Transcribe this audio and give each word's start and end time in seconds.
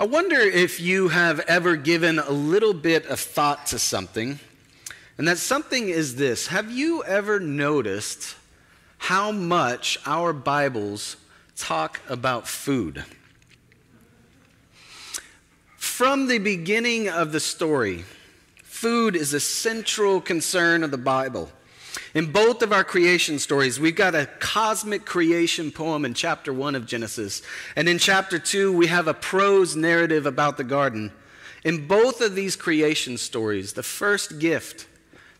I 0.00 0.04
wonder 0.04 0.40
if 0.40 0.80
you 0.80 1.08
have 1.08 1.40
ever 1.40 1.76
given 1.76 2.18
a 2.18 2.30
little 2.30 2.72
bit 2.72 3.04
of 3.04 3.20
thought 3.20 3.66
to 3.66 3.78
something, 3.78 4.40
and 5.18 5.28
that 5.28 5.36
something 5.36 5.90
is 5.90 6.16
this. 6.16 6.46
Have 6.46 6.70
you 6.70 7.04
ever 7.04 7.38
noticed 7.38 8.34
how 8.96 9.30
much 9.30 9.98
our 10.06 10.32
Bibles 10.32 11.18
talk 11.54 12.00
about 12.08 12.48
food? 12.48 13.04
From 15.76 16.28
the 16.28 16.38
beginning 16.38 17.10
of 17.10 17.32
the 17.32 17.40
story, 17.40 18.06
food 18.62 19.14
is 19.14 19.34
a 19.34 19.40
central 19.40 20.22
concern 20.22 20.82
of 20.82 20.92
the 20.92 20.96
Bible. 20.96 21.52
In 22.12 22.32
both 22.32 22.62
of 22.62 22.72
our 22.72 22.82
creation 22.82 23.38
stories, 23.38 23.78
we've 23.78 23.94
got 23.94 24.16
a 24.16 24.26
cosmic 24.40 25.04
creation 25.04 25.70
poem 25.70 26.04
in 26.04 26.12
chapter 26.12 26.52
1 26.52 26.74
of 26.74 26.86
Genesis. 26.86 27.40
And 27.76 27.88
in 27.88 27.98
chapter 27.98 28.38
2, 28.38 28.72
we 28.72 28.88
have 28.88 29.06
a 29.06 29.14
prose 29.14 29.76
narrative 29.76 30.26
about 30.26 30.56
the 30.56 30.64
garden. 30.64 31.12
In 31.62 31.86
both 31.86 32.20
of 32.20 32.34
these 32.34 32.56
creation 32.56 33.16
stories, 33.16 33.74
the 33.74 33.84
first 33.84 34.40
gift 34.40 34.88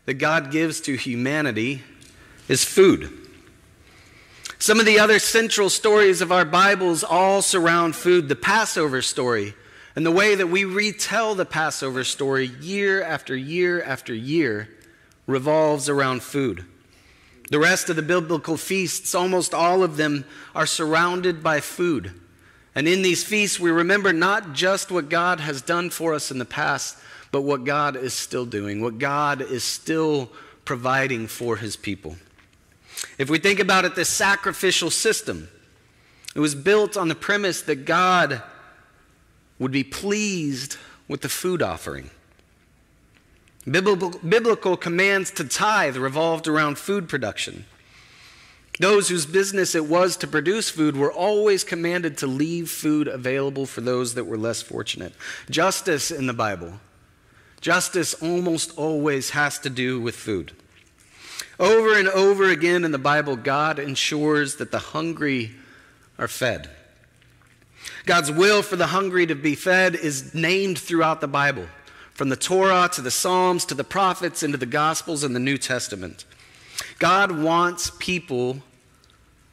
that 0.05 0.13
God 0.13 0.49
gives 0.49 0.79
to 0.81 0.95
humanity 0.95 1.83
is 2.47 2.63
food. 2.63 3.17
Some 4.57 4.79
of 4.79 4.85
the 4.85 4.99
other 4.99 5.19
central 5.19 5.69
stories 5.69 6.21
of 6.21 6.31
our 6.31 6.45
Bibles 6.45 7.03
all 7.03 7.41
surround 7.41 7.95
food. 7.95 8.29
The 8.29 8.35
Passover 8.35 9.01
story 9.01 9.55
and 9.95 10.05
the 10.05 10.11
way 10.11 10.35
that 10.35 10.47
we 10.47 10.63
retell 10.63 11.35
the 11.35 11.45
Passover 11.45 12.05
story 12.05 12.45
year 12.61 13.03
after 13.03 13.35
year 13.35 13.83
after 13.83 14.13
year 14.13 14.69
revolves 15.31 15.89
around 15.89 16.21
food. 16.21 16.65
The 17.49 17.59
rest 17.59 17.89
of 17.89 17.95
the 17.95 18.01
biblical 18.01 18.55
feasts, 18.55 19.13
almost 19.13 19.53
all 19.53 19.83
of 19.83 19.97
them, 19.97 20.25
are 20.55 20.65
surrounded 20.65 21.43
by 21.43 21.59
food. 21.59 22.13
And 22.73 22.87
in 22.87 23.01
these 23.01 23.23
feasts, 23.23 23.59
we 23.59 23.71
remember 23.71 24.13
not 24.13 24.53
just 24.53 24.91
what 24.91 25.09
God 25.09 25.39
has 25.41 25.61
done 25.61 25.89
for 25.89 26.13
us 26.13 26.31
in 26.31 26.37
the 26.37 26.45
past, 26.45 26.97
but 27.31 27.41
what 27.41 27.65
God 27.65 27.95
is 27.95 28.13
still 28.13 28.45
doing, 28.45 28.81
what 28.81 28.99
God 28.99 29.41
is 29.41 29.63
still 29.63 30.31
providing 30.63 31.27
for 31.27 31.57
his 31.57 31.75
people. 31.75 32.15
If 33.17 33.29
we 33.29 33.39
think 33.39 33.59
about 33.59 33.83
it, 33.83 33.95
this 33.95 34.09
sacrificial 34.09 34.89
system, 34.89 35.49
it 36.35 36.39
was 36.39 36.55
built 36.55 36.95
on 36.95 37.09
the 37.09 37.15
premise 37.15 37.61
that 37.63 37.85
God 37.85 38.41
would 39.59 39.71
be 39.71 39.83
pleased 39.83 40.77
with 41.07 41.21
the 41.21 41.29
food 41.29 41.61
offering. 41.61 42.09
Biblical, 43.69 44.75
commands 44.75 45.31
to 45.31 45.43
tithe 45.43 45.97
revolved 45.97 46.47
around 46.47 46.77
food 46.77 47.07
production. 47.07 47.65
Those 48.79 49.09
whose 49.09 49.27
business 49.27 49.75
it 49.75 49.85
was 49.85 50.17
to 50.17 50.27
produce 50.27 50.69
food 50.69 50.95
were 50.95 51.11
always 51.11 51.63
commanded 51.63 52.17
to 52.19 52.27
leave 52.27 52.71
food 52.71 53.07
available 53.07 53.67
for 53.67 53.81
those 53.81 54.15
that 54.15 54.23
were 54.23 54.37
less 54.37 54.63
fortunate. 54.63 55.13
Justice 55.49 56.09
in 56.09 56.25
the 56.25 56.33
Bible. 56.33 56.73
Justice 57.59 58.15
almost 58.15 58.75
always 58.77 59.31
has 59.31 59.59
to 59.59 59.69
do 59.69 60.01
with 60.01 60.15
food. 60.15 60.53
Over 61.59 61.95
and 61.95 62.07
over 62.07 62.49
again 62.49 62.83
in 62.83 62.91
the 62.91 62.97
Bible, 62.97 63.35
God 63.35 63.77
ensures 63.77 64.55
that 64.55 64.71
the 64.71 64.79
hungry 64.79 65.51
are 66.17 66.27
fed. 66.27 66.71
God's 68.07 68.31
will 68.31 68.63
for 68.63 68.77
the 68.77 68.87
hungry 68.87 69.27
to 69.27 69.35
be 69.35 69.53
fed 69.53 69.93
is 69.93 70.33
named 70.33 70.79
throughout 70.79 71.21
the 71.21 71.27
Bible 71.27 71.67
from 72.13 72.29
the 72.29 72.35
Torah 72.35 72.89
to 72.93 73.01
the 73.01 73.11
Psalms 73.11 73.65
to 73.65 73.75
the 73.75 73.83
prophets 73.83 74.43
into 74.43 74.57
the 74.57 74.65
Gospels 74.65 75.23
and 75.23 75.35
the 75.35 75.39
New 75.39 75.57
Testament. 75.57 76.25
God 76.99 77.31
wants 77.31 77.91
people 77.99 78.61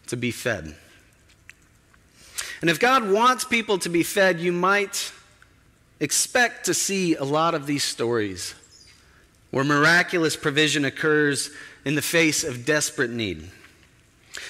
to 0.07 0.17
be 0.17 0.31
fed. 0.31 0.75
And 2.61 2.69
if 2.69 2.81
God 2.81 3.09
wants 3.09 3.45
people 3.45 3.79
to 3.79 3.89
be 3.89 4.03
fed, 4.03 4.41
you 4.41 4.53
might 4.53 5.13
expect 6.01 6.67
to 6.67 6.75
see 6.75 7.15
a 7.15 7.25
lot 7.25 7.55
of 7.55 7.67
these 7.67 7.85
stories 7.85 8.55
where 9.51 9.65
miraculous 9.65 10.37
provision 10.37 10.85
occurs 10.85 11.51
in 11.85 11.95
the 11.95 12.03
face 12.03 12.45
of 12.45 12.65
desperate 12.65 13.11
need. 13.11 13.49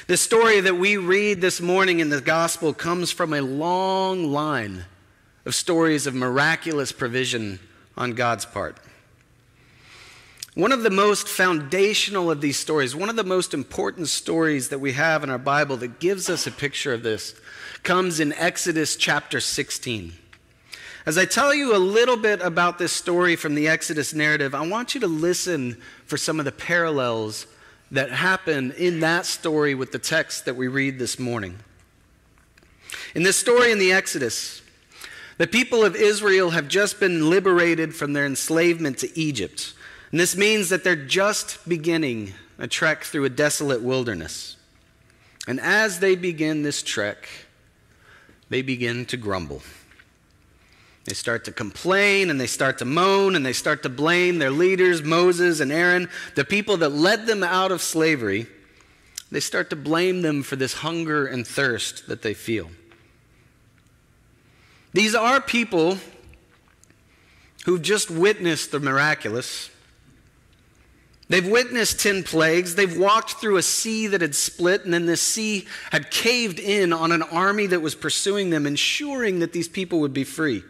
The 0.07 0.17
story 0.17 0.61
that 0.61 0.77
we 0.77 0.97
read 0.97 1.41
this 1.41 1.61
morning 1.61 2.01
in 2.01 2.09
the 2.09 2.21
gospel 2.21 2.73
comes 2.73 3.11
from 3.11 3.33
a 3.33 3.41
long 3.41 4.33
line 4.33 4.85
of 5.45 5.55
stories 5.55 6.07
of 6.07 6.15
miraculous 6.15 6.93
provision 6.93 7.61
on 7.99 8.13
God's 8.13 8.47
part. 8.47 8.79
One 10.55 10.73
of 10.73 10.83
the 10.83 10.91
most 10.91 11.29
foundational 11.29 12.31
of 12.31 12.41
these 12.41 12.57
stories, 12.57 12.97
one 12.97 13.11
of 13.11 13.17
the 13.17 13.25
most 13.25 13.53
important 13.53 14.09
stories 14.09 14.71
that 14.71 14.81
we 14.81 14.93
have 14.93 15.23
in 15.23 15.31
our 15.31 15.39
Bible 15.39 15.77
that 15.79 16.01
gives 16.01 16.31
us 16.31 16.47
a 16.47 16.51
picture 16.51 16.95
of 16.95 17.03
this, 17.03 17.35
comes 17.83 18.19
in 18.19 18.33
Exodus 18.33 18.97
chapter 18.97 19.41
16. 19.41 20.15
As 21.07 21.17
I 21.17 21.27
tell 21.27 21.55
you 21.55 21.77
a 21.77 21.79
little 21.79 22.17
bit 22.17 22.41
about 22.41 22.79
this 22.79 22.93
story 22.93 23.37
from 23.37 23.55
the 23.55 23.69
Exodus 23.69 24.13
narrative, 24.13 24.55
I 24.55 24.67
want 24.67 24.95
you 24.95 25.01
to 25.01 25.07
listen 25.07 25.77
for 26.07 26.17
some 26.17 26.39
of 26.39 26.45
the 26.45 26.53
parallels 26.53 27.47
that 27.91 28.11
happen 28.11 28.73
in 28.73 29.01
that 29.01 29.27
story 29.27 29.75
with 29.75 29.93
the 29.93 29.99
text 29.99 30.45
that 30.45 30.57
we 30.57 30.69
read 30.69 30.99
this 30.99 31.19
morning. 31.19 31.57
In 33.15 33.23
this 33.23 33.37
story 33.37 33.73
in 33.73 33.79
the 33.79 33.93
Exodus, 33.93 34.61
the 35.39 35.47
people 35.47 35.85
of 35.85 35.97
Israel 35.97 36.51
have 36.51 36.69
just 36.69 37.01
been 37.01 37.31
liberated 37.31 37.95
from 37.95 38.13
their 38.13 38.27
enslavement 38.27 38.99
to 38.99 39.19
Egypt. 39.19 39.73
And 40.11 40.19
this 40.19 40.37
means 40.37 40.69
that 40.69 40.85
they're 40.85 40.97
just 40.97 41.67
beginning 41.69 42.35
a 42.59 42.67
trek 42.67 43.05
through 43.05 43.25
a 43.25 43.31
desolate 43.31 43.83
wilderness. 43.83 44.57
And 45.47 45.61
as 45.61 46.01
they 46.01 46.17
begin 46.17 46.63
this 46.63 46.83
trek, 46.83 47.29
they 48.51 48.63
begin 48.63 49.07
to 49.07 49.17
grumble. 49.17 49.63
They 51.05 51.15
start 51.15 51.45
to 51.47 51.53
complain 51.53 52.29
and 52.29 52.41
they 52.41 52.47
start 52.47 52.79
to 52.79 52.85
moan 52.85 53.35
and 53.35 53.47
they 53.47 53.53
start 53.53 53.83
to 53.85 53.89
blame 53.89 54.39
their 54.39 54.51
leaders, 54.51 55.03
Moses 55.03 55.61
and 55.61 55.73
Aaron, 55.73 56.11
the 56.35 56.45
people 56.45 56.77
that 56.79 56.91
led 56.91 57.27
them 57.27 57.43
out 57.43 57.73
of 57.73 57.81
slavery. 57.81 58.47
They 59.31 59.41
start 59.41 59.71
to 59.71 59.77
blame 59.77 60.23
them 60.23 60.43
for 60.43 60.57
this 60.57 60.75
hunger 60.75 61.27
and 61.27 61.47
thirst 61.47 62.09
that 62.09 62.23
they 62.23 62.35
feel. 62.35 62.71
These 64.93 65.15
are 65.15 65.41
people 65.41 65.99
who've 67.65 67.83
just 67.83 68.11
witnessed 68.11 68.71
the 68.71 68.81
miraculous. 68.81 69.71
They've 71.29 71.47
witnessed 71.47 72.01
10 72.01 72.23
plagues. 72.23 72.75
They've 72.75 72.97
walked 72.97 73.33
through 73.33 73.59
a 73.59 73.63
sea 73.63 74.07
that 74.07 74.23
had 74.23 74.35
split, 74.35 74.85
and 74.85 74.95
then 74.95 75.05
this 75.05 75.21
sea 75.21 75.67
had 75.91 76.11
caved 76.11 76.59
in 76.59 76.93
on 76.93 77.13
an 77.13 77.23
army 77.23 77.67
that 77.67 77.81
was 77.81 77.95
pursuing 77.95 78.49
them, 78.51 78.67
ensuring 78.67 79.41
that 79.41 79.53
these 79.53 79.69
people 79.69 80.01
would 80.01 80.15
be 80.15 80.25
free. 80.25 80.63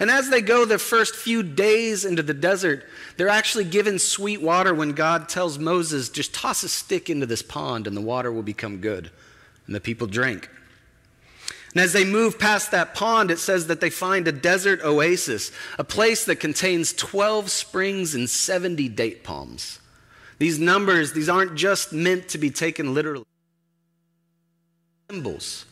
And 0.00 0.10
as 0.10 0.28
they 0.28 0.40
go 0.40 0.64
the 0.64 0.78
first 0.78 1.14
few 1.14 1.42
days 1.42 2.04
into 2.04 2.22
the 2.22 2.34
desert, 2.34 2.84
they're 3.16 3.28
actually 3.28 3.64
given 3.64 4.00
sweet 4.00 4.42
water 4.42 4.74
when 4.74 4.90
God 4.90 5.28
tells 5.28 5.58
Moses, 5.58 6.08
just 6.08 6.34
toss 6.34 6.64
a 6.64 6.68
stick 6.68 7.08
into 7.08 7.26
this 7.26 7.42
pond 7.42 7.86
and 7.86 7.96
the 7.96 8.00
water 8.00 8.32
will 8.32 8.42
become 8.42 8.78
good. 8.78 9.10
And 9.66 9.74
the 9.74 9.80
people 9.80 10.08
drank. 10.08 10.50
And 11.74 11.82
as 11.82 11.92
they 11.92 12.04
move 12.04 12.38
past 12.38 12.70
that 12.70 12.94
pond, 12.94 13.32
it 13.32 13.40
says 13.40 13.66
that 13.66 13.80
they 13.80 13.90
find 13.90 14.28
a 14.28 14.32
desert 14.32 14.80
oasis, 14.84 15.50
a 15.76 15.82
place 15.82 16.24
that 16.26 16.36
contains 16.36 16.92
12 16.92 17.50
springs 17.50 18.14
and 18.14 18.30
70 18.30 18.88
date 18.90 19.24
palms. 19.24 19.80
These 20.38 20.60
numbers, 20.60 21.12
these 21.12 21.28
aren't 21.28 21.56
just 21.56 21.92
meant 21.92 22.28
to 22.28 22.38
be 22.38 22.50
taken 22.50 22.94
literally. 22.94 23.24
Symbols. 25.10 25.66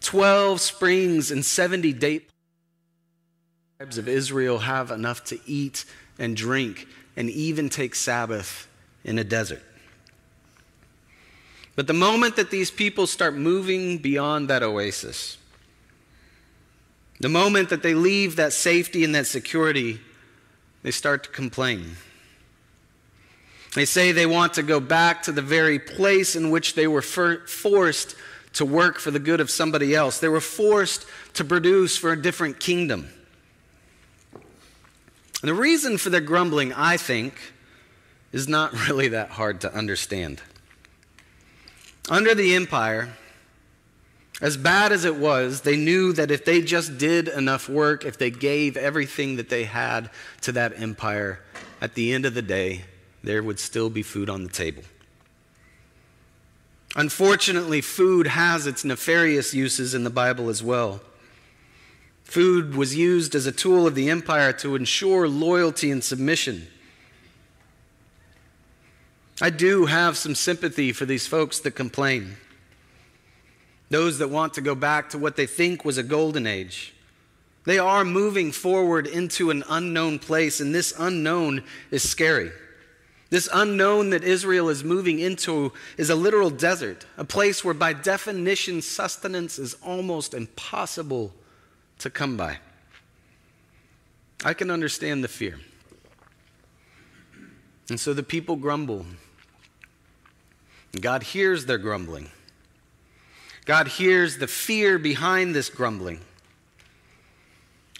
12 0.00 0.60
springs 0.60 1.30
and 1.30 1.42
70 1.42 1.94
date 1.94 2.28
palms. 2.28 3.78
tribes 3.78 3.98
of 3.98 4.08
Israel 4.08 4.58
have 4.58 4.90
enough 4.90 5.24
to 5.24 5.40
eat 5.46 5.86
and 6.18 6.36
drink 6.36 6.86
and 7.16 7.30
even 7.30 7.70
take 7.70 7.94
Sabbath 7.94 8.68
in 9.04 9.18
a 9.18 9.24
desert. 9.24 9.62
But 11.76 11.86
the 11.86 11.92
moment 11.92 12.36
that 12.36 12.50
these 12.50 12.70
people 12.70 13.06
start 13.06 13.34
moving 13.34 13.98
beyond 13.98 14.48
that 14.48 14.62
oasis, 14.62 15.38
the 17.20 17.28
moment 17.28 17.70
that 17.70 17.82
they 17.82 17.94
leave 17.94 18.36
that 18.36 18.52
safety 18.52 19.04
and 19.04 19.14
that 19.14 19.26
security, 19.26 20.00
they 20.82 20.90
start 20.90 21.24
to 21.24 21.30
complain. 21.30 21.96
They 23.74 23.84
say 23.84 24.12
they 24.12 24.26
want 24.26 24.54
to 24.54 24.62
go 24.62 24.78
back 24.78 25.22
to 25.24 25.32
the 25.32 25.42
very 25.42 25.78
place 25.78 26.36
in 26.36 26.50
which 26.50 26.74
they 26.74 26.86
were 26.86 27.02
forced 27.02 28.14
to 28.52 28.64
work 28.64 29.00
for 29.00 29.10
the 29.10 29.18
good 29.18 29.40
of 29.40 29.50
somebody 29.50 29.96
else. 29.96 30.20
They 30.20 30.28
were 30.28 30.40
forced 30.40 31.06
to 31.34 31.44
produce 31.44 31.96
for 31.96 32.12
a 32.12 32.20
different 32.20 32.60
kingdom. 32.60 33.08
And 34.32 35.48
the 35.48 35.54
reason 35.54 35.98
for 35.98 36.10
their 36.10 36.20
grumbling, 36.20 36.72
I 36.72 36.96
think, 36.96 37.34
is 38.32 38.46
not 38.46 38.72
really 38.88 39.08
that 39.08 39.30
hard 39.30 39.60
to 39.62 39.74
understand. 39.74 40.40
Under 42.08 42.34
the 42.34 42.54
empire, 42.54 43.14
as 44.40 44.56
bad 44.56 44.92
as 44.92 45.04
it 45.04 45.16
was, 45.16 45.62
they 45.62 45.76
knew 45.76 46.12
that 46.12 46.30
if 46.30 46.44
they 46.44 46.60
just 46.60 46.98
did 46.98 47.28
enough 47.28 47.68
work, 47.68 48.04
if 48.04 48.18
they 48.18 48.30
gave 48.30 48.76
everything 48.76 49.36
that 49.36 49.48
they 49.48 49.64
had 49.64 50.10
to 50.42 50.52
that 50.52 50.78
empire, 50.80 51.40
at 51.80 51.94
the 51.94 52.12
end 52.12 52.26
of 52.26 52.34
the 52.34 52.42
day, 52.42 52.84
there 53.22 53.42
would 53.42 53.58
still 53.58 53.88
be 53.88 54.02
food 54.02 54.28
on 54.28 54.42
the 54.42 54.50
table. 54.50 54.82
Unfortunately, 56.96 57.80
food 57.80 58.26
has 58.26 58.66
its 58.66 58.84
nefarious 58.84 59.54
uses 59.54 59.94
in 59.94 60.04
the 60.04 60.10
Bible 60.10 60.48
as 60.48 60.62
well. 60.62 61.00
Food 62.24 62.74
was 62.74 62.96
used 62.96 63.34
as 63.34 63.46
a 63.46 63.52
tool 63.52 63.86
of 63.86 63.94
the 63.94 64.10
empire 64.10 64.52
to 64.52 64.76
ensure 64.76 65.28
loyalty 65.28 65.90
and 65.90 66.02
submission. 66.02 66.68
I 69.40 69.50
do 69.50 69.86
have 69.86 70.16
some 70.16 70.34
sympathy 70.34 70.92
for 70.92 71.06
these 71.06 71.26
folks 71.26 71.60
that 71.60 71.72
complain. 71.72 72.36
Those 73.90 74.18
that 74.18 74.30
want 74.30 74.54
to 74.54 74.60
go 74.60 74.74
back 74.74 75.10
to 75.10 75.18
what 75.18 75.36
they 75.36 75.46
think 75.46 75.84
was 75.84 75.98
a 75.98 76.02
golden 76.02 76.46
age. 76.46 76.94
They 77.64 77.78
are 77.78 78.04
moving 78.04 78.52
forward 78.52 79.06
into 79.06 79.50
an 79.50 79.64
unknown 79.68 80.18
place, 80.18 80.60
and 80.60 80.74
this 80.74 80.94
unknown 80.98 81.64
is 81.90 82.08
scary. 82.08 82.52
This 83.30 83.48
unknown 83.52 84.10
that 84.10 84.22
Israel 84.22 84.68
is 84.68 84.84
moving 84.84 85.18
into 85.18 85.72
is 85.96 86.10
a 86.10 86.14
literal 86.14 86.50
desert, 86.50 87.06
a 87.16 87.24
place 87.24 87.64
where, 87.64 87.74
by 87.74 87.92
definition, 87.92 88.82
sustenance 88.82 89.58
is 89.58 89.74
almost 89.82 90.34
impossible 90.34 91.32
to 91.98 92.10
come 92.10 92.36
by. 92.36 92.58
I 94.44 94.54
can 94.54 94.70
understand 94.70 95.24
the 95.24 95.28
fear. 95.28 95.58
And 97.88 97.98
so 97.98 98.12
the 98.12 98.22
people 98.22 98.56
grumble. 98.56 99.06
God 101.00 101.22
hears 101.22 101.66
their 101.66 101.78
grumbling. 101.78 102.30
God 103.64 103.88
hears 103.88 104.38
the 104.38 104.46
fear 104.46 104.98
behind 104.98 105.54
this 105.54 105.70
grumbling. 105.70 106.20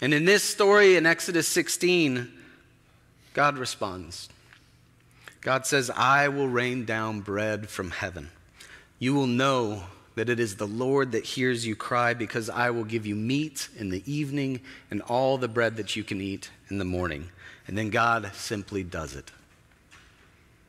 And 0.01 0.13
in 0.13 0.25
this 0.25 0.43
story 0.43 0.97
in 0.97 1.07
Exodus 1.07 1.49
16, 1.49 2.31
God 3.33 3.57
responds. 3.59 4.29
God 5.41 5.67
says, 5.67 5.91
I 5.91 6.29
will 6.29 6.49
rain 6.49 6.85
down 6.85 7.21
bread 7.21 7.69
from 7.69 7.91
heaven. 7.91 8.31
You 8.99 9.15
will 9.15 9.27
know 9.27 9.85
that 10.15 10.29
it 10.29 10.39
is 10.39 10.57
the 10.57 10.67
Lord 10.67 11.13
that 11.13 11.25
hears 11.25 11.67
you 11.67 11.75
cry, 11.75 12.15
because 12.15 12.49
I 12.49 12.71
will 12.71 12.85
give 12.85 13.05
you 13.05 13.17
meat 13.17 13.69
in 13.77 13.91
the 13.91 14.03
evening 14.11 14.61
and 14.91 15.03
all 15.03 15.39
the 15.39 15.49
bread 15.49 15.77
that 15.77 15.97
you 15.97 16.05
can 16.05 16.21
eat 16.21 16.51
in 16.69 16.79
the 16.79 16.85
morning. 16.85 17.31
And 17.67 17.77
then 17.77 17.91
God 17.91 18.31
simply 18.35 18.85
does 18.85 19.15
it. 19.17 19.33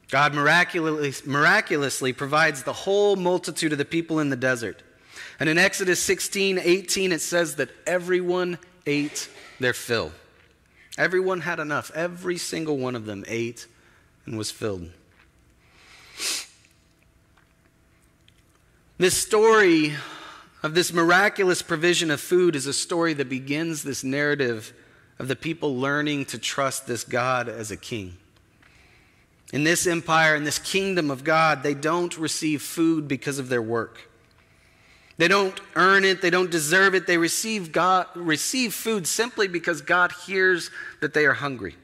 God 0.10 0.34
miraculously, 0.34 1.32
miraculously 1.32 2.14
provides 2.14 2.64
the 2.64 2.74
whole 2.74 3.16
multitude 3.16 3.72
of 3.72 3.78
the 3.78 3.86
people 3.86 4.20
in 4.20 4.30
the 4.30 4.36
desert. 4.36 4.84
And 5.40 5.50
in 5.50 5.58
Exodus 5.58 6.02
16 6.02 6.60
18, 6.60 7.12
it 7.12 7.22
says 7.22 7.56
that 7.56 7.70
everyone 7.86 8.58
ate 8.86 9.30
their 9.60 9.74
fill. 9.74 10.12
Everyone 10.98 11.42
had 11.42 11.60
enough. 11.60 11.92
Every 11.94 12.38
single 12.38 12.78
one 12.78 12.96
of 12.96 13.06
them 13.06 13.26
ate 13.28 13.68
and 14.26 14.38
was 14.38 14.52
filled. 14.52 14.90
This 18.98 19.18
story 19.18 19.94
of 20.64 20.74
this 20.74 20.94
miraculous 20.94 21.62
provision 21.62 22.10
of 22.10 22.22
food 22.22 22.56
is 22.56 22.66
a 22.66 22.74
story 22.74 23.14
that 23.16 23.28
begins 23.28 23.84
this 23.84 24.04
narrative 24.04 24.74
of 25.20 25.28
the 25.28 25.36
people 25.36 25.78
learning 25.78 26.26
to 26.26 26.38
trust 26.38 26.88
this 26.88 27.04
God 27.04 27.50
as 27.50 27.72
a 27.72 27.78
king. 27.78 28.18
In 29.54 29.64
this 29.64 29.88
empire, 29.88 30.36
in 30.36 30.44
this 30.44 30.60
kingdom 30.60 31.12
of 31.12 31.24
God, 31.24 31.64
they 31.64 31.74
don't 31.74 32.18
receive 32.18 32.62
food 32.62 33.08
because 33.08 33.40
of 33.40 33.50
their 33.50 33.62
work. 33.62 34.10
They 35.18 35.28
don't 35.28 35.60
earn 35.76 36.04
it, 36.04 36.22
they 36.22 36.30
don't 36.30 36.52
deserve 36.52 36.94
it. 36.94 37.08
They 37.08 37.18
receive, 37.18 37.72
God, 37.72 38.08
receive 38.16 38.74
food 38.74 39.08
simply 39.08 39.48
because 39.48 39.82
God 39.82 40.12
hears 40.26 40.72
that 41.00 41.14
they 41.14 41.26
are 41.26 41.34
hungry. 41.34 41.76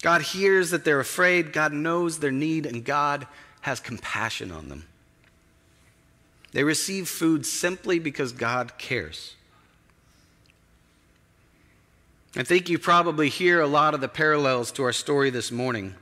God 0.00 0.22
hears 0.22 0.70
that 0.70 0.84
they're 0.84 1.00
afraid, 1.00 1.52
God 1.52 1.72
knows 1.72 2.20
their 2.20 2.30
need, 2.30 2.64
and 2.64 2.84
God 2.84 3.26
has 3.62 3.80
compassion 3.80 4.52
on 4.52 4.68
them. 4.68 4.86
They 6.52 6.64
receive 6.64 7.08
food 7.08 7.44
simply 7.44 7.98
because 7.98 8.32
God 8.32 8.78
cares. 8.78 9.34
I 12.36 12.42
think 12.42 12.68
you 12.68 12.78
probably 12.78 13.30
hear 13.30 13.60
a 13.60 13.66
lot 13.66 13.94
of 13.94 14.00
the 14.00 14.08
parallels 14.08 14.70
to 14.72 14.84
our 14.84 14.92
story 14.92 15.30
this 15.30 15.50
morning. 15.50 15.94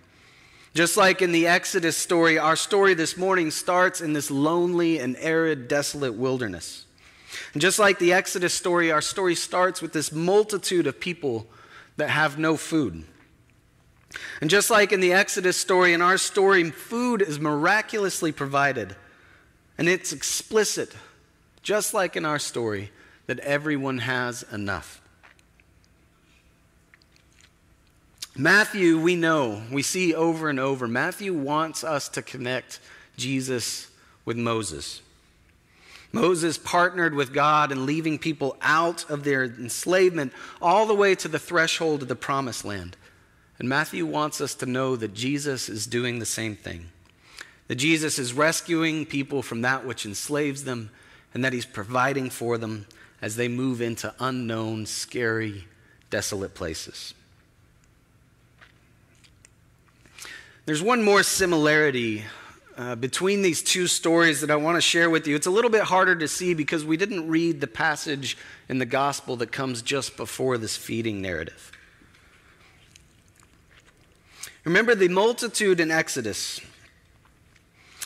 Just 0.75 0.96
like 0.96 1.23
in 1.23 1.32
the 1.32 1.46
Exodus 1.46 1.96
story, 1.96 2.37
our 2.37 2.56
story 2.56 2.94
this 2.94 3.17
morning 3.17 3.50
starts 3.50 4.00
in 4.00 4.12
this 4.12 4.31
lonely 4.31 4.99
and 4.99 5.17
arid, 5.19 5.69
desolate 5.69 6.14
wilderness. 6.14 6.84
And 7.52 7.62
just 7.62 7.78
like 7.78 7.99
the 7.99 8.12
Exodus 8.12 8.52
story, 8.52 8.90
our 8.90 9.00
story 9.00 9.34
starts 9.34 9.81
with 9.81 9.93
this 9.93 10.12
multitude 10.12 10.87
of 10.87 11.00
people 11.00 11.46
that 11.96 12.11
have 12.11 12.38
no 12.38 12.56
food. 12.56 13.05
And 14.40 14.50
just 14.50 14.69
like 14.69 14.93
in 14.93 15.00
the 15.00 15.12
Exodus 15.12 15.56
story, 15.56 15.94
in 15.94 16.02
our 16.02 16.19
story, 16.19 16.70
food 16.70 17.22
is 17.22 17.38
miraculously 17.38 18.32
provided. 18.32 18.96
And 19.79 19.88
it's 19.88 20.12
explicit, 20.12 20.94
just 21.62 21.94
like 21.94 22.17
in 22.17 22.25
our 22.25 22.38
story, 22.38 22.90
that 23.26 23.38
everyone 23.40 23.99
has 23.99 24.44
enough. 24.52 25.00
Matthew, 28.38 29.00
we 29.00 29.16
know, 29.16 29.62
we 29.72 29.82
see 29.82 30.14
over 30.14 30.50
and 30.50 30.60
over, 30.60 30.86
Matthew 30.86 31.32
wants 31.32 31.82
us 31.82 32.08
to 32.10 32.22
connect 32.22 32.80
Jesus 33.16 33.90
with 34.26 34.36
Moses. 34.36 35.00
Moses 36.12 36.58
partnered 36.58 37.14
with 37.14 37.32
God 37.32 37.72
in 37.72 37.86
leaving 37.86 38.18
people 38.18 38.58
out 38.60 39.08
of 39.10 39.24
their 39.24 39.44
enslavement 39.44 40.34
all 40.60 40.84
the 40.84 40.94
way 40.94 41.14
to 41.14 41.28
the 41.28 41.38
threshold 41.38 42.02
of 42.02 42.08
the 42.08 42.14
promised 42.14 42.64
land. 42.64 42.96
And 43.58 43.70
Matthew 43.70 44.04
wants 44.04 44.42
us 44.42 44.54
to 44.56 44.66
know 44.66 44.96
that 44.96 45.14
Jesus 45.14 45.70
is 45.70 45.86
doing 45.86 46.18
the 46.18 46.26
same 46.26 46.56
thing. 46.56 46.90
That 47.68 47.76
Jesus 47.76 48.18
is 48.18 48.34
rescuing 48.34 49.06
people 49.06 49.40
from 49.40 49.62
that 49.62 49.86
which 49.86 50.04
enslaves 50.04 50.64
them, 50.64 50.90
and 51.32 51.42
that 51.42 51.54
he's 51.54 51.66
providing 51.66 52.28
for 52.28 52.58
them 52.58 52.86
as 53.22 53.36
they 53.36 53.48
move 53.48 53.80
into 53.80 54.14
unknown, 54.20 54.84
scary, 54.84 55.66
desolate 56.10 56.54
places. 56.54 57.14
There's 60.66 60.82
one 60.82 61.04
more 61.04 61.22
similarity 61.22 62.24
uh, 62.76 62.96
between 62.96 63.40
these 63.40 63.62
two 63.62 63.86
stories 63.86 64.40
that 64.40 64.50
I 64.50 64.56
want 64.56 64.76
to 64.76 64.80
share 64.80 65.08
with 65.08 65.28
you. 65.28 65.36
It's 65.36 65.46
a 65.46 65.50
little 65.50 65.70
bit 65.70 65.82
harder 65.82 66.16
to 66.16 66.26
see 66.26 66.54
because 66.54 66.84
we 66.84 66.96
didn't 66.96 67.28
read 67.28 67.60
the 67.60 67.68
passage 67.68 68.36
in 68.68 68.78
the 68.78 68.84
gospel 68.84 69.36
that 69.36 69.52
comes 69.52 69.80
just 69.80 70.16
before 70.16 70.58
this 70.58 70.76
feeding 70.76 71.22
narrative. 71.22 71.70
Remember 74.64 74.96
the 74.96 75.06
multitude 75.06 75.78
in 75.78 75.92
Exodus. 75.92 76.60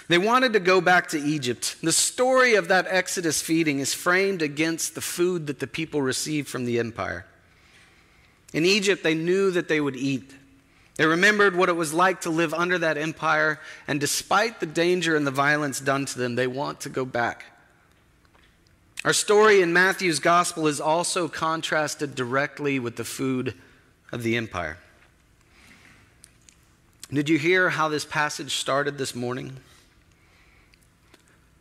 They 0.08 0.18
wanted 0.18 0.52
to 0.52 0.60
go 0.60 0.82
back 0.82 1.08
to 1.08 1.18
Egypt. 1.18 1.76
The 1.82 1.92
story 1.92 2.56
of 2.56 2.68
that 2.68 2.86
Exodus 2.90 3.40
feeding 3.40 3.78
is 3.78 3.94
framed 3.94 4.42
against 4.42 4.94
the 4.94 5.00
food 5.00 5.46
that 5.46 5.60
the 5.60 5.66
people 5.66 6.02
received 6.02 6.48
from 6.48 6.66
the 6.66 6.78
empire. 6.78 7.24
In 8.52 8.66
Egypt, 8.66 9.02
they 9.02 9.14
knew 9.14 9.50
that 9.50 9.68
they 9.68 9.80
would 9.80 9.96
eat. 9.96 10.35
They 11.00 11.07
remembered 11.07 11.57
what 11.57 11.71
it 11.71 11.76
was 11.76 11.95
like 11.95 12.21
to 12.21 12.30
live 12.30 12.52
under 12.52 12.76
that 12.76 12.99
empire, 12.99 13.59
and 13.88 13.99
despite 13.99 14.61
the 14.61 14.66
danger 14.66 15.16
and 15.16 15.26
the 15.26 15.30
violence 15.30 15.80
done 15.80 16.04
to 16.04 16.19
them, 16.19 16.35
they 16.35 16.47
want 16.47 16.80
to 16.80 16.90
go 16.90 17.07
back. 17.07 17.45
Our 19.02 19.14
story 19.14 19.62
in 19.62 19.73
Matthew's 19.73 20.19
gospel 20.19 20.66
is 20.66 20.78
also 20.78 21.26
contrasted 21.26 22.14
directly 22.14 22.78
with 22.78 22.97
the 22.97 23.04
food 23.04 23.54
of 24.12 24.23
the 24.23 24.37
empire. 24.37 24.76
Did 27.11 27.30
you 27.30 27.38
hear 27.38 27.71
how 27.71 27.88
this 27.88 28.04
passage 28.04 28.57
started 28.57 28.99
this 28.99 29.14
morning? 29.14 29.57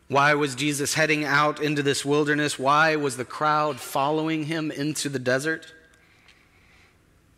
Why 0.08 0.34
was 0.34 0.54
Jesus 0.54 0.92
heading 0.92 1.24
out 1.24 1.62
into 1.62 1.82
this 1.82 2.04
wilderness? 2.04 2.58
Why 2.58 2.94
was 2.96 3.16
the 3.16 3.24
crowd 3.24 3.80
following 3.80 4.44
him 4.44 4.70
into 4.70 5.08
the 5.08 5.18
desert? 5.18 5.72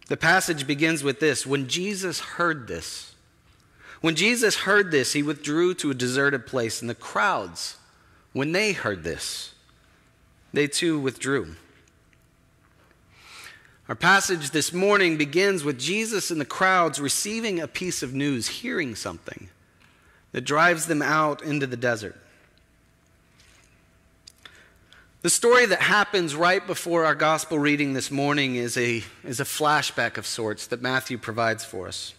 The 0.09 0.17
passage 0.17 0.67
begins 0.67 1.03
with 1.03 1.21
this 1.21 1.47
When 1.47 1.69
Jesus 1.69 2.21
heard 2.21 2.69
this, 2.69 3.15
when 4.01 4.17
Jesus 4.17 4.57
heard 4.57 4.91
this, 4.91 5.13
he 5.13 5.23
withdrew 5.23 5.75
to 5.75 5.91
a 5.91 5.95
deserted 5.95 6.47
place, 6.47 6.81
and 6.81 6.91
the 6.91 6.95
crowds, 6.95 7.77
when 8.33 8.53
they 8.53 8.73
heard 8.73 9.05
this, 9.05 9.55
they 10.53 10.67
too 10.67 10.99
withdrew. 10.99 11.55
Our 13.89 13.95
passage 13.95 14.51
this 14.51 14.73
morning 14.73 15.17
begins 15.17 15.65
with 15.65 15.79
Jesus 15.79 16.31
and 16.31 16.41
the 16.41 16.47
crowds 16.47 17.01
receiving 17.01 17.61
a 17.61 17.69
piece 17.69 18.03
of 18.03 18.15
news, 18.15 18.49
hearing 18.49 18.95
something 18.95 19.51
that 20.33 20.43
drives 20.43 20.87
them 20.87 21.03
out 21.03 21.43
into 21.43 21.67
the 21.67 21.77
desert. 21.77 22.17
The 25.23 25.31
story 25.31 25.67
that 25.67 25.81
happens 25.81 26.35
right 26.35 26.67
before 26.67 27.05
our 27.05 27.15
gospel 27.15 27.57
reading 27.57 27.93
this 27.93 28.11
morning 28.11 28.57
is 28.57 28.77
a, 28.77 29.05
is 29.23 29.39
a 29.39 29.45
flashback 29.45 30.17
of 30.17 30.27
sorts 30.27 30.67
that 30.67 30.83
Matthew 30.83 31.17
provides 31.17 31.65
for 31.65 31.87
us. 31.87 32.15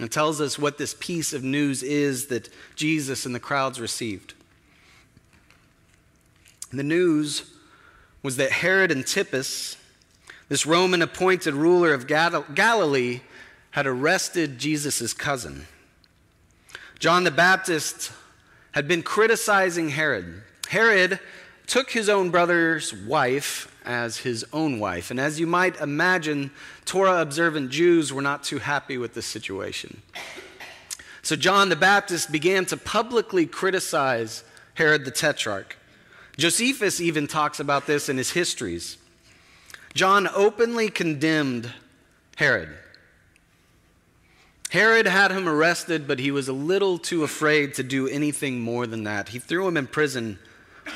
It 0.00 0.10
tells 0.10 0.40
us 0.40 0.58
what 0.58 0.76
this 0.76 0.92
piece 0.98 1.32
of 1.32 1.44
news 1.44 1.84
is 1.84 2.26
that 2.26 2.48
Jesus 2.74 3.24
and 3.26 3.32
the 3.32 3.38
crowds 3.38 3.80
received. 3.80 4.34
The 6.72 6.82
news 6.82 7.48
was 8.24 8.38
that 8.38 8.50
Herod 8.50 8.90
Antipas, 8.90 9.76
this 10.48 10.66
Roman 10.66 11.00
appointed 11.00 11.54
ruler 11.54 11.94
of 11.94 12.08
Galilee, 12.08 13.20
had 13.70 13.86
arrested 13.86 14.58
Jesus' 14.58 15.14
cousin. 15.14 15.66
John 16.98 17.22
the 17.22 17.30
Baptist 17.30 18.10
had 18.72 18.88
been 18.88 19.04
criticizing 19.04 19.90
Herod. 19.90 20.42
Herod 20.68 21.20
took 21.66 21.90
his 21.90 22.08
own 22.08 22.30
brother's 22.30 22.92
wife 22.92 23.74
as 23.84 24.18
his 24.18 24.44
own 24.52 24.78
wife. 24.78 25.10
And 25.10 25.18
as 25.18 25.40
you 25.40 25.46
might 25.46 25.80
imagine, 25.80 26.50
Torah 26.84 27.20
observant 27.20 27.70
Jews 27.70 28.12
were 28.12 28.22
not 28.22 28.44
too 28.44 28.58
happy 28.58 28.98
with 28.98 29.14
this 29.14 29.26
situation. 29.26 30.02
So 31.22 31.36
John 31.36 31.68
the 31.68 31.76
Baptist 31.76 32.32
began 32.32 32.66
to 32.66 32.76
publicly 32.76 33.46
criticize 33.46 34.44
Herod 34.74 35.04
the 35.04 35.10
Tetrarch. 35.10 35.76
Josephus 36.36 37.00
even 37.00 37.26
talks 37.26 37.60
about 37.60 37.86
this 37.86 38.08
in 38.08 38.16
his 38.16 38.32
histories. 38.32 38.96
John 39.94 40.28
openly 40.34 40.88
condemned 40.88 41.72
Herod. 42.36 42.70
Herod 44.70 45.06
had 45.06 45.30
him 45.30 45.46
arrested, 45.46 46.08
but 46.08 46.18
he 46.18 46.30
was 46.30 46.48
a 46.48 46.54
little 46.54 46.96
too 46.96 47.24
afraid 47.24 47.74
to 47.74 47.82
do 47.82 48.08
anything 48.08 48.60
more 48.60 48.86
than 48.86 49.04
that. 49.04 49.28
He 49.28 49.38
threw 49.38 49.68
him 49.68 49.76
in 49.76 49.86
prison 49.86 50.38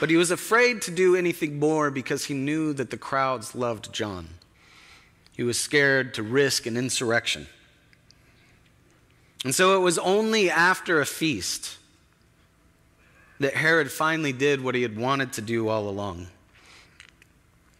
but 0.00 0.10
he 0.10 0.16
was 0.16 0.30
afraid 0.30 0.82
to 0.82 0.90
do 0.90 1.16
anything 1.16 1.58
more 1.58 1.90
because 1.90 2.26
he 2.26 2.34
knew 2.34 2.72
that 2.74 2.90
the 2.90 2.96
crowds 2.96 3.54
loved 3.54 3.92
John. 3.92 4.28
He 5.32 5.42
was 5.42 5.58
scared 5.58 6.14
to 6.14 6.22
risk 6.22 6.66
an 6.66 6.76
insurrection. 6.76 7.46
And 9.44 9.54
so 9.54 9.76
it 9.76 9.80
was 9.80 9.98
only 9.98 10.50
after 10.50 11.00
a 11.00 11.06
feast 11.06 11.76
that 13.38 13.54
Herod 13.54 13.92
finally 13.92 14.32
did 14.32 14.62
what 14.62 14.74
he 14.74 14.82
had 14.82 14.96
wanted 14.96 15.34
to 15.34 15.42
do 15.42 15.68
all 15.68 15.88
along. 15.88 16.28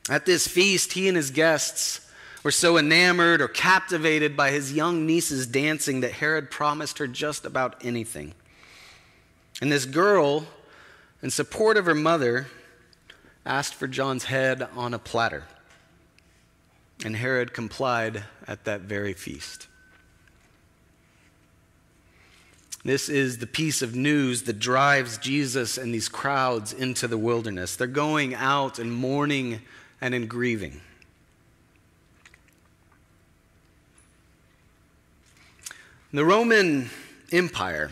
At 0.09 0.27
this 0.27 0.47
feast, 0.47 0.93
he 0.93 1.09
and 1.09 1.17
his 1.17 1.31
guests 1.31 2.01
were 2.43 2.53
so 2.53 2.79
enamored 2.79 3.41
or 3.41 3.49
captivated 3.49 4.37
by 4.37 4.51
his 4.51 4.73
young 4.73 5.07
niece's 5.07 5.47
dancing 5.47 6.01
that 6.01 6.13
Herod 6.13 6.51
promised 6.51 6.99
her 6.99 7.09
just 7.09 7.45
about 7.45 7.85
anything. 7.85 8.35
And 9.61 9.73
this 9.73 9.85
girl 9.85 10.47
in 11.23 11.31
support 11.31 11.77
of 11.77 11.87
her 11.87 11.95
mother, 11.95 12.47
asked 13.45 13.75
for 13.75 13.87
John's 13.87 14.25
head 14.25 14.63
on 14.77 14.93
a 14.95 14.99
platter. 14.99 15.45
And 17.05 17.17
Herod 17.17 17.53
complied 17.53 18.25
at 18.47 18.65
that 18.65 18.83
very 18.83 19.13
feast. 19.13 19.69
This 22.85 23.09
is 23.09 23.39
the 23.39 23.49
piece 23.49 23.83
of 23.83 23.97
news 23.97 24.45
that 24.45 24.61
drives 24.61 25.19
Jesus 25.19 25.77
and 25.77 25.93
these 25.93 26.09
crowds 26.09 26.73
into 26.73 27.09
the 27.09 27.19
wilderness. 27.19 27.75
They're 27.75 27.89
going 27.89 28.33
out 28.33 28.79
in 28.79 28.91
mourning 28.91 29.61
and 30.01 30.15
in 30.15 30.29
grieving. 30.29 30.81
The 36.13 36.25
Roman 36.25 36.89
Empire 37.33 37.91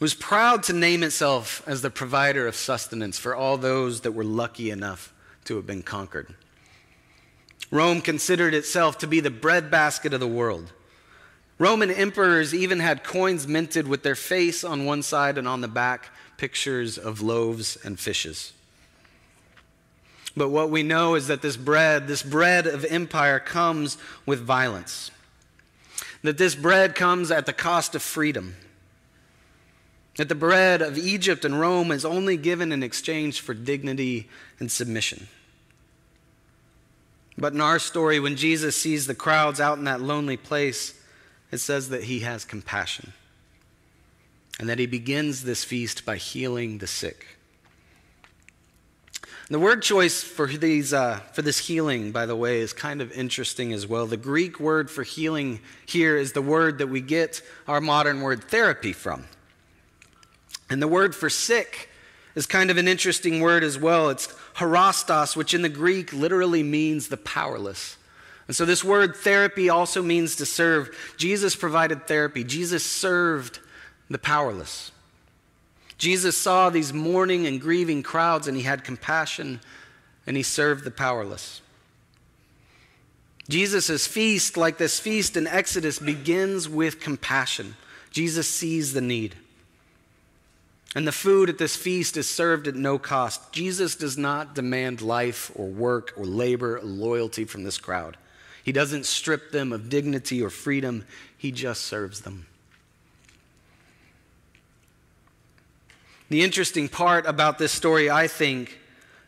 was 0.00 0.14
proud 0.14 0.62
to 0.62 0.72
name 0.72 1.02
itself 1.02 1.62
as 1.66 1.82
the 1.82 1.90
provider 1.90 2.46
of 2.46 2.56
sustenance 2.56 3.18
for 3.18 3.34
all 3.34 3.58
those 3.58 4.00
that 4.00 4.12
were 4.12 4.24
lucky 4.24 4.70
enough 4.70 5.12
to 5.44 5.56
have 5.56 5.66
been 5.66 5.82
conquered. 5.82 6.34
Rome 7.70 8.00
considered 8.00 8.54
itself 8.54 8.96
to 8.98 9.06
be 9.06 9.20
the 9.20 9.30
breadbasket 9.30 10.14
of 10.14 10.20
the 10.20 10.26
world. 10.26 10.72
Roman 11.58 11.90
emperors 11.90 12.54
even 12.54 12.80
had 12.80 13.04
coins 13.04 13.46
minted 13.46 13.86
with 13.86 14.02
their 14.02 14.14
face 14.14 14.64
on 14.64 14.86
one 14.86 15.02
side 15.02 15.36
and 15.36 15.46
on 15.46 15.60
the 15.60 15.68
back 15.68 16.08
pictures 16.38 16.96
of 16.96 17.20
loaves 17.20 17.76
and 17.84 18.00
fishes. 18.00 18.54
But 20.34 20.48
what 20.48 20.70
we 20.70 20.82
know 20.82 21.16
is 21.16 21.26
that 21.26 21.42
this 21.42 21.58
bread, 21.58 22.08
this 22.08 22.22
bread 22.22 22.66
of 22.66 22.86
empire, 22.86 23.38
comes 23.38 23.98
with 24.24 24.40
violence. 24.40 25.10
That 26.22 26.38
this 26.38 26.54
bread 26.54 26.94
comes 26.94 27.30
at 27.30 27.44
the 27.44 27.52
cost 27.52 27.94
of 27.94 28.02
freedom 28.02 28.56
that 30.16 30.28
the 30.28 30.34
bread 30.34 30.82
of 30.82 30.98
Egypt 30.98 31.44
and 31.44 31.58
Rome 31.58 31.90
is 31.90 32.04
only 32.04 32.36
given 32.36 32.72
in 32.72 32.82
exchange 32.82 33.40
for 33.40 33.54
dignity 33.54 34.28
and 34.58 34.70
submission. 34.70 35.28
But 37.38 37.54
in 37.54 37.60
our 37.60 37.78
story, 37.78 38.20
when 38.20 38.36
Jesus 38.36 38.76
sees 38.76 39.06
the 39.06 39.14
crowds 39.14 39.60
out 39.60 39.78
in 39.78 39.84
that 39.84 40.00
lonely 40.00 40.36
place, 40.36 40.94
it 41.50 41.58
says 41.58 41.88
that 41.88 42.04
he 42.04 42.20
has 42.20 42.44
compassion 42.44 43.12
and 44.58 44.68
that 44.68 44.78
he 44.78 44.86
begins 44.86 45.44
this 45.44 45.64
feast 45.64 46.04
by 46.04 46.16
healing 46.16 46.78
the 46.78 46.86
sick. 46.86 47.38
The 49.48 49.58
word 49.58 49.82
choice 49.82 50.22
for, 50.22 50.46
these, 50.46 50.92
uh, 50.92 51.18
for 51.32 51.42
this 51.42 51.58
healing, 51.58 52.12
by 52.12 52.26
the 52.26 52.36
way, 52.36 52.60
is 52.60 52.72
kind 52.72 53.00
of 53.00 53.10
interesting 53.10 53.72
as 53.72 53.84
well. 53.84 54.06
The 54.06 54.16
Greek 54.16 54.60
word 54.60 54.88
for 54.88 55.02
healing 55.02 55.60
here 55.86 56.16
is 56.16 56.32
the 56.32 56.42
word 56.42 56.78
that 56.78 56.86
we 56.86 57.00
get 57.00 57.42
our 57.66 57.80
modern 57.80 58.20
word 58.20 58.44
therapy 58.44 58.92
from. 58.92 59.24
And 60.70 60.80
the 60.80 60.88
word 60.88 61.14
for 61.14 61.28
sick 61.28 61.90
is 62.34 62.46
kind 62.46 62.70
of 62.70 62.78
an 62.78 62.88
interesting 62.88 63.40
word 63.40 63.64
as 63.64 63.78
well. 63.78 64.08
It's 64.08 64.28
harastos, 64.54 65.36
which 65.36 65.52
in 65.52 65.62
the 65.62 65.68
Greek 65.68 66.12
literally 66.12 66.62
means 66.62 67.08
the 67.08 67.16
powerless. 67.16 67.96
And 68.46 68.56
so 68.56 68.64
this 68.64 68.82
word 68.82 69.16
therapy 69.16 69.68
also 69.68 70.02
means 70.02 70.36
to 70.36 70.46
serve. 70.46 70.96
Jesus 71.16 71.54
provided 71.56 72.06
therapy, 72.06 72.44
Jesus 72.44 72.84
served 72.84 73.58
the 74.08 74.18
powerless. 74.18 74.92
Jesus 75.98 76.36
saw 76.36 76.70
these 76.70 76.94
mourning 76.94 77.46
and 77.46 77.60
grieving 77.60 78.02
crowds, 78.02 78.48
and 78.48 78.56
he 78.56 78.62
had 78.62 78.84
compassion 78.84 79.60
and 80.26 80.36
he 80.36 80.42
served 80.42 80.84
the 80.84 80.90
powerless. 80.90 81.60
Jesus' 83.48 84.06
feast, 84.06 84.56
like 84.56 84.78
this 84.78 84.98
feast 84.98 85.36
in 85.36 85.46
Exodus, 85.46 85.98
begins 85.98 86.68
with 86.68 87.00
compassion. 87.00 87.74
Jesus 88.10 88.48
sees 88.48 88.92
the 88.92 89.00
need. 89.00 89.34
And 90.94 91.06
the 91.06 91.12
food 91.12 91.48
at 91.48 91.58
this 91.58 91.76
feast 91.76 92.16
is 92.16 92.28
served 92.28 92.66
at 92.66 92.74
no 92.74 92.98
cost. 92.98 93.52
Jesus 93.52 93.94
does 93.94 94.18
not 94.18 94.54
demand 94.54 95.00
life 95.00 95.52
or 95.54 95.68
work 95.68 96.12
or 96.16 96.24
labor 96.24 96.78
or 96.78 96.82
loyalty 96.82 97.44
from 97.44 97.62
this 97.62 97.78
crowd. 97.78 98.16
He 98.64 98.72
doesn't 98.72 99.06
strip 99.06 99.52
them 99.52 99.72
of 99.72 99.88
dignity 99.88 100.42
or 100.42 100.50
freedom, 100.50 101.04
he 101.36 101.52
just 101.52 101.82
serves 101.82 102.20
them. 102.22 102.46
The 106.28 106.42
interesting 106.42 106.88
part 106.88 107.26
about 107.26 107.58
this 107.58 107.72
story, 107.72 108.10
I 108.10 108.28
think, 108.28 108.78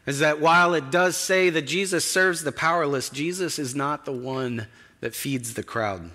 is 0.06 0.18
that 0.18 0.40
while 0.40 0.74
it 0.74 0.90
does 0.90 1.16
say 1.16 1.50
that 1.50 1.62
Jesus 1.62 2.04
serves 2.04 2.44
the 2.44 2.52
powerless, 2.52 3.08
Jesus 3.08 3.58
is 3.58 3.74
not 3.74 4.04
the 4.04 4.12
one 4.12 4.66
that 5.00 5.14
feeds 5.14 5.54
the 5.54 5.62
crowd. 5.62 6.10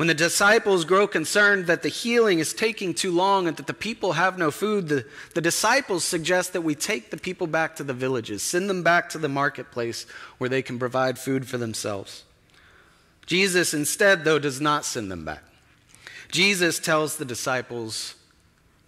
When 0.00 0.06
the 0.06 0.14
disciples 0.14 0.86
grow 0.86 1.06
concerned 1.06 1.66
that 1.66 1.82
the 1.82 1.90
healing 1.90 2.38
is 2.38 2.54
taking 2.54 2.94
too 2.94 3.12
long 3.12 3.46
and 3.46 3.54
that 3.58 3.66
the 3.66 3.74
people 3.74 4.12
have 4.12 4.38
no 4.38 4.50
food, 4.50 4.88
the, 4.88 5.04
the 5.34 5.42
disciples 5.42 6.04
suggest 6.04 6.54
that 6.54 6.62
we 6.62 6.74
take 6.74 7.10
the 7.10 7.18
people 7.18 7.46
back 7.46 7.76
to 7.76 7.84
the 7.84 7.92
villages, 7.92 8.42
send 8.42 8.70
them 8.70 8.82
back 8.82 9.10
to 9.10 9.18
the 9.18 9.28
marketplace 9.28 10.06
where 10.38 10.48
they 10.48 10.62
can 10.62 10.78
provide 10.78 11.18
food 11.18 11.46
for 11.46 11.58
themselves. 11.58 12.24
Jesus, 13.26 13.74
instead, 13.74 14.24
though, 14.24 14.38
does 14.38 14.58
not 14.58 14.86
send 14.86 15.10
them 15.10 15.26
back. 15.26 15.42
Jesus 16.32 16.78
tells 16.78 17.18
the 17.18 17.26
disciples, 17.26 18.14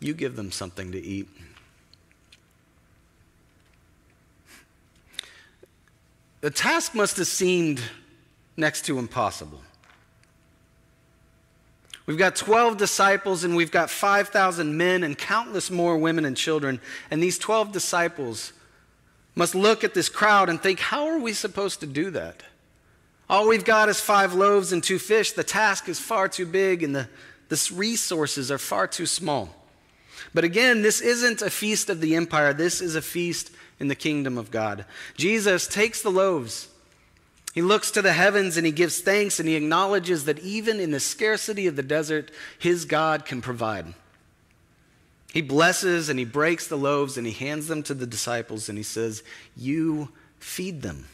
You 0.01 0.15
give 0.15 0.35
them 0.35 0.51
something 0.51 0.93
to 0.93 0.99
eat. 0.99 1.29
The 6.41 6.51
task 6.51 6.95
must 6.95 7.19
have 7.19 7.27
seemed 7.27 7.83
next 8.57 8.87
to 8.87 8.99
impossible. 8.99 9.61
We've 12.07 12.19
got 12.19 12.35
12 12.35 12.79
disciples 12.79 13.45
and 13.45 13.55
we've 13.55 13.71
got 13.71 13.89
5,000 13.89 14.77
men 14.77 15.05
and 15.05 15.17
countless 15.17 15.71
more 15.71 15.97
women 15.97 16.25
and 16.25 16.37
children. 16.37 16.81
And 17.11 17.23
these 17.23 17.39
12 17.39 17.73
disciples 17.73 18.53
must 19.35 19.55
look 19.55 19.85
at 19.85 19.95
this 19.95 20.09
crowd 20.09 20.49
and 20.49 20.61
think, 20.61 20.81
how 20.81 21.07
are 21.07 21.19
we 21.19 21.33
supposed 21.33 21.81
to 21.81 21.87
do 21.87 22.11
that? 22.11 22.43
All 23.31 23.49
we've 23.49 23.65
got 23.65 23.89
is 23.89 24.01
five 24.01 24.35
loaves 24.35 24.73
and 24.73 24.83
two 24.83 24.99
fish. 24.99 25.33
The 25.33 25.45
task 25.45 25.89
is 25.89 25.99
far 25.99 26.29
too 26.29 26.45
big 26.45 26.83
and 26.83 26.95
the, 26.95 27.09
the 27.49 27.71
resources 27.75 28.51
are 28.51 28.59
far 28.59 28.87
too 28.87 29.07
small. 29.07 29.55
But 30.35 30.45
again, 30.45 30.83
this 30.83 31.01
isn't 31.01 31.41
a 31.41 31.51
feast 31.51 31.89
of 31.89 32.01
the 32.01 32.17
empire, 32.17 32.53
this 32.53 32.81
is 32.81 32.97
a 32.97 33.03
feast 33.03 33.51
in 33.79 33.89
the 33.89 33.95
kingdom 33.95 34.39
of 34.39 34.51
God. 34.51 34.85
Jesus 35.17 35.67
takes 35.67 36.03
the 36.03 36.11
loaves 36.11 36.69
he 37.53 37.61
looks 37.61 37.91
to 37.93 38.03
the 38.03 38.15
heavens 38.15 38.57
and 38.57 38.65
he 38.65 38.73
gives 38.73 39.01
thanks 39.01 39.39
and 39.39 39.49
he 39.49 39.57
acknowledges 39.57 40.25
that 40.25 40.39
even 40.39 40.81
in 40.81 40.91
the 40.91 41.01
scarcity 41.01 41.67
of 41.67 41.77
the 41.77 41.83
desert, 41.83 42.31
his 42.59 42.87
God 42.87 43.27
can 43.27 43.43
provide. 43.43 43.93
He 45.33 45.43
blesses 45.43 46.09
and 46.09 46.19
he 46.19 46.25
breaks 46.25 46.67
the 46.67 46.77
loaves 46.77 47.19
and 47.19 47.27
he 47.27 47.33
hands 47.33 47.67
them 47.67 47.83
to 47.85 47.95
the 47.95 48.07
disciples 48.07 48.69
and 48.69 48.79
he 48.79 48.85
says, 48.85 49.23
You 49.55 50.11
feed 50.39 50.83
them. 50.83 51.09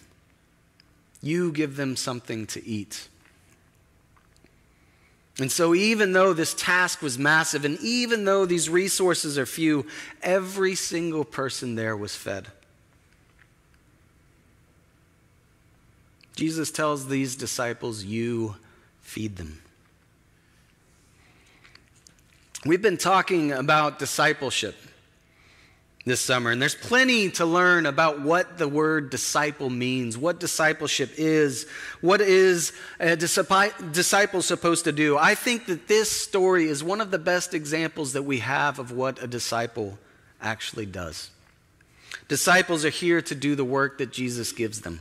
You 1.20 1.50
give 1.50 1.76
them 1.76 1.96
something 1.96 2.46
to 2.48 2.64
eat. 2.64 3.08
And 5.40 5.50
so, 5.50 5.72
even 5.72 6.12
though 6.12 6.32
this 6.32 6.54
task 6.54 7.00
was 7.00 7.18
massive 7.18 7.64
and 7.64 7.78
even 7.80 8.24
though 8.24 8.44
these 8.44 8.68
resources 8.68 9.38
are 9.38 9.46
few, 9.46 9.86
every 10.22 10.74
single 10.74 11.24
person 11.24 11.76
there 11.76 11.96
was 11.96 12.16
fed. 12.16 12.48
Jesus 16.38 16.70
tells 16.70 17.08
these 17.08 17.34
disciples, 17.34 18.04
You 18.04 18.54
feed 19.00 19.34
them. 19.34 19.60
We've 22.64 22.80
been 22.80 22.96
talking 22.96 23.50
about 23.50 23.98
discipleship. 23.98 24.76
this 26.04 26.20
summer. 26.20 26.52
And 26.52 26.62
there's 26.62 26.76
plenty 26.76 27.28
to 27.32 27.44
learn 27.44 27.86
about 27.86 28.20
what 28.20 28.56
the 28.56 28.68
word 28.68 29.10
disciple 29.10 29.68
means, 29.68 30.16
what 30.16 30.38
discipleship 30.38 31.10
is, 31.16 31.66
what 32.02 32.20
is 32.20 32.72
a 33.00 33.16
disciple 33.16 34.40
supposed 34.40 34.84
to 34.84 34.92
do. 34.92 35.18
I 35.18 35.34
think 35.34 35.66
that 35.66 35.88
this 35.88 36.08
story 36.08 36.68
is 36.68 36.84
one 36.84 37.00
of 37.00 37.10
the 37.10 37.18
best 37.18 37.52
examples 37.52 38.12
that 38.12 38.22
we 38.22 38.38
have 38.38 38.78
of 38.78 38.92
what 38.92 39.20
a 39.20 39.26
disciple 39.26 39.98
actually 40.40 40.86
does. 40.86 41.30
Disciples 42.28 42.84
are 42.84 42.90
here 42.90 43.20
to 43.22 43.34
do 43.34 43.56
the 43.56 43.64
work 43.64 43.98
that 43.98 44.12
Jesus 44.12 44.52
gives 44.52 44.82
them. 44.82 45.00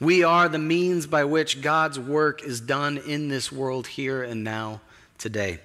We 0.00 0.24
are 0.24 0.48
the 0.48 0.58
means 0.58 1.06
by 1.06 1.24
which 1.24 1.60
God's 1.60 1.98
work 1.98 2.42
is 2.42 2.58
done 2.58 2.96
in 2.96 3.28
this 3.28 3.52
world 3.52 3.86
here 3.86 4.22
and 4.22 4.42
now 4.42 4.80
today. 5.18 5.60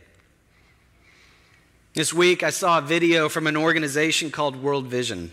This 1.93 2.13
week, 2.13 2.43
I 2.43 2.49
saw 2.49 2.79
a 2.79 2.81
video 2.81 3.29
from 3.29 3.47
an 3.47 3.55
organization 3.55 4.31
called 4.31 4.61
World 4.61 4.87
Vision. 4.87 5.31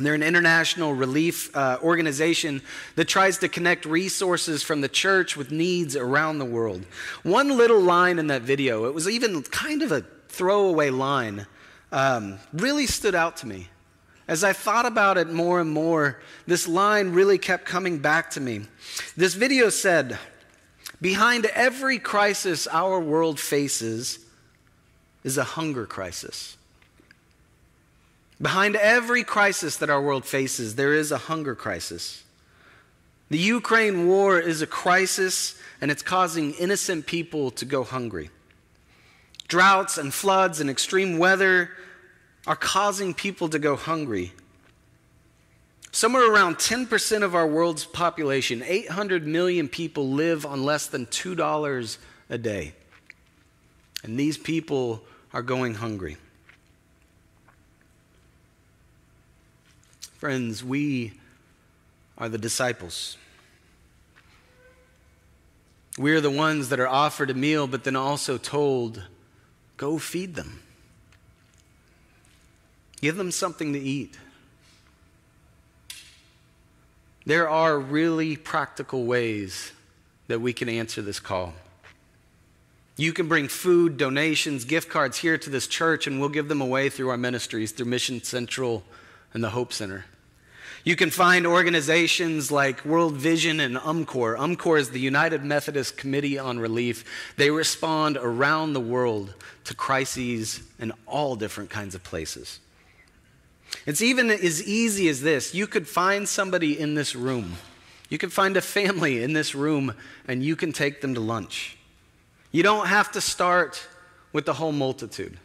They're 0.00 0.14
an 0.14 0.24
international 0.24 0.94
relief 0.94 1.56
uh, 1.56 1.78
organization 1.80 2.62
that 2.96 3.04
tries 3.04 3.38
to 3.38 3.48
connect 3.48 3.84
resources 3.84 4.64
from 4.64 4.80
the 4.80 4.88
church 4.88 5.36
with 5.36 5.52
needs 5.52 5.94
around 5.94 6.40
the 6.40 6.44
world. 6.44 6.84
One 7.22 7.56
little 7.56 7.80
line 7.80 8.18
in 8.18 8.26
that 8.26 8.42
video, 8.42 8.86
it 8.86 8.94
was 8.94 9.08
even 9.08 9.44
kind 9.44 9.82
of 9.82 9.92
a 9.92 10.04
throwaway 10.26 10.90
line, 10.90 11.46
um, 11.92 12.40
really 12.52 12.88
stood 12.88 13.14
out 13.14 13.36
to 13.38 13.46
me. 13.46 13.68
As 14.26 14.42
I 14.42 14.52
thought 14.52 14.86
about 14.86 15.18
it 15.18 15.30
more 15.30 15.60
and 15.60 15.70
more, 15.70 16.20
this 16.46 16.66
line 16.66 17.10
really 17.10 17.38
kept 17.38 17.66
coming 17.66 17.98
back 17.98 18.30
to 18.30 18.40
me. 18.40 18.62
This 19.16 19.34
video 19.34 19.68
said, 19.68 20.18
Behind 21.00 21.44
every 21.46 21.98
crisis 21.98 22.66
our 22.66 22.98
world 22.98 23.38
faces 23.38 24.18
is 25.22 25.36
a 25.36 25.44
hunger 25.44 25.84
crisis. 25.84 26.56
Behind 28.40 28.76
every 28.76 29.24
crisis 29.24 29.76
that 29.76 29.90
our 29.90 30.00
world 30.00 30.24
faces, 30.24 30.74
there 30.74 30.94
is 30.94 31.12
a 31.12 31.18
hunger 31.18 31.54
crisis. 31.54 32.22
The 33.30 33.38
Ukraine 33.38 34.06
war 34.06 34.38
is 34.38 34.62
a 34.62 34.66
crisis, 34.66 35.58
and 35.80 35.90
it's 35.90 36.02
causing 36.02 36.52
innocent 36.52 37.06
people 37.06 37.50
to 37.52 37.64
go 37.64 37.84
hungry. 37.84 38.30
Droughts 39.48 39.98
and 39.98 40.12
floods 40.12 40.60
and 40.60 40.70
extreme 40.70 41.18
weather 41.18 41.70
are 42.46 42.56
causing 42.56 43.14
people 43.14 43.48
to 43.48 43.58
go 43.58 43.76
hungry. 43.76 44.32
Somewhere 45.92 46.30
around 46.30 46.56
10% 46.56 47.22
of 47.22 47.34
our 47.34 47.46
world's 47.46 47.84
population, 47.84 48.62
800 48.66 49.26
million 49.26 49.68
people, 49.68 50.10
live 50.10 50.44
on 50.44 50.64
less 50.64 50.86
than 50.88 51.06
$2 51.06 51.98
a 52.28 52.38
day. 52.38 52.74
And 54.02 54.18
these 54.18 54.36
people 54.36 55.02
are 55.32 55.42
going 55.42 55.74
hungry. 55.74 56.16
Friends, 60.18 60.64
we 60.64 61.12
are 62.18 62.28
the 62.28 62.38
disciples. 62.38 63.16
We 65.96 66.12
are 66.12 66.20
the 66.20 66.30
ones 66.30 66.70
that 66.70 66.80
are 66.80 66.88
offered 66.88 67.30
a 67.30 67.34
meal, 67.34 67.66
but 67.66 67.84
then 67.84 67.94
also 67.94 68.36
told, 68.36 69.04
go 69.76 69.98
feed 69.98 70.34
them. 70.34 70.63
Give 73.04 73.16
them 73.16 73.32
something 73.32 73.74
to 73.74 73.78
eat. 73.78 74.16
There 77.26 77.50
are 77.50 77.78
really 77.78 78.34
practical 78.34 79.04
ways 79.04 79.72
that 80.28 80.40
we 80.40 80.54
can 80.54 80.70
answer 80.70 81.02
this 81.02 81.20
call. 81.20 81.52
You 82.96 83.12
can 83.12 83.28
bring 83.28 83.48
food, 83.48 83.98
donations, 83.98 84.64
gift 84.64 84.88
cards 84.88 85.18
here 85.18 85.36
to 85.36 85.50
this 85.50 85.66
church, 85.66 86.06
and 86.06 86.18
we'll 86.18 86.30
give 86.30 86.48
them 86.48 86.62
away 86.62 86.88
through 86.88 87.10
our 87.10 87.18
ministries, 87.18 87.72
through 87.72 87.84
Mission 87.84 88.22
Central 88.22 88.82
and 89.34 89.44
the 89.44 89.50
Hope 89.50 89.74
Center. 89.74 90.06
You 90.82 90.96
can 90.96 91.10
find 91.10 91.46
organizations 91.46 92.50
like 92.50 92.86
World 92.86 93.16
Vision 93.16 93.60
and 93.60 93.76
UMCOR. 93.76 94.38
UMCOR 94.38 94.78
is 94.78 94.88
the 94.88 94.98
United 94.98 95.44
Methodist 95.44 95.98
Committee 95.98 96.38
on 96.38 96.58
Relief. 96.58 97.04
They 97.36 97.50
respond 97.50 98.16
around 98.16 98.72
the 98.72 98.80
world 98.80 99.34
to 99.64 99.74
crises 99.74 100.62
in 100.78 100.94
all 101.04 101.36
different 101.36 101.68
kinds 101.68 101.94
of 101.94 102.02
places. 102.02 102.60
It's 103.86 104.00
even 104.00 104.30
as 104.30 104.62
easy 104.62 105.08
as 105.08 105.20
this. 105.20 105.54
You 105.54 105.66
could 105.66 105.86
find 105.86 106.28
somebody 106.28 106.78
in 106.78 106.94
this 106.94 107.14
room. 107.14 107.56
You 108.08 108.18
could 108.18 108.32
find 108.32 108.56
a 108.56 108.60
family 108.60 109.22
in 109.22 109.32
this 109.32 109.54
room, 109.54 109.94
and 110.26 110.42
you 110.42 110.56
can 110.56 110.72
take 110.72 111.00
them 111.00 111.14
to 111.14 111.20
lunch. 111.20 111.76
You 112.50 112.62
don't 112.62 112.86
have 112.86 113.12
to 113.12 113.20
start 113.20 113.86
with 114.32 114.46
the 114.46 114.54
whole 114.54 114.72
multitude. 114.72 115.38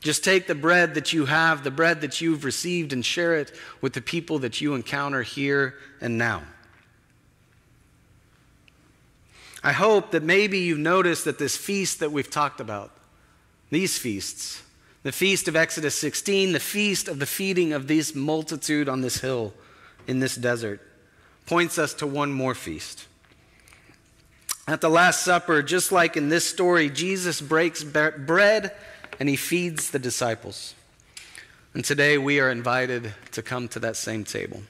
Just 0.00 0.22
take 0.22 0.46
the 0.46 0.54
bread 0.54 0.94
that 0.94 1.12
you 1.12 1.26
have, 1.26 1.64
the 1.64 1.70
bread 1.70 2.02
that 2.02 2.20
you've 2.20 2.44
received, 2.44 2.92
and 2.92 3.04
share 3.04 3.36
it 3.36 3.52
with 3.80 3.94
the 3.94 4.00
people 4.00 4.38
that 4.40 4.60
you 4.60 4.74
encounter 4.74 5.22
here 5.22 5.74
and 6.00 6.18
now. 6.18 6.42
I 9.62 9.72
hope 9.72 10.12
that 10.12 10.22
maybe 10.22 10.58
you've 10.58 10.78
noticed 10.78 11.24
that 11.24 11.38
this 11.38 11.56
feast 11.56 12.00
that 12.00 12.12
we've 12.12 12.30
talked 12.30 12.60
about, 12.60 12.92
these 13.70 13.98
feasts, 13.98 14.62
the 15.02 15.12
feast 15.12 15.48
of 15.48 15.56
Exodus 15.56 15.94
16, 15.94 16.52
the 16.52 16.60
feast 16.60 17.08
of 17.08 17.18
the 17.18 17.26
feeding 17.26 17.72
of 17.72 17.86
this 17.86 18.14
multitude 18.14 18.88
on 18.88 19.00
this 19.00 19.18
hill 19.18 19.54
in 20.06 20.20
this 20.20 20.34
desert, 20.34 20.80
points 21.46 21.78
us 21.78 21.94
to 21.94 22.06
one 22.06 22.32
more 22.32 22.54
feast. 22.54 23.06
At 24.66 24.80
the 24.80 24.90
Last 24.90 25.22
Supper, 25.22 25.62
just 25.62 25.92
like 25.92 26.16
in 26.16 26.28
this 26.28 26.44
story, 26.44 26.90
Jesus 26.90 27.40
breaks 27.40 27.82
bread 27.82 28.74
and 29.18 29.28
he 29.28 29.36
feeds 29.36 29.90
the 29.90 29.98
disciples. 29.98 30.74
And 31.72 31.84
today 31.84 32.18
we 32.18 32.40
are 32.40 32.50
invited 32.50 33.14
to 33.32 33.42
come 33.42 33.68
to 33.68 33.78
that 33.80 33.96
same 33.96 34.24
table. 34.24 34.62